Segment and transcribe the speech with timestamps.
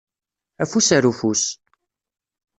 [0.63, 1.43] Afus ar ufus.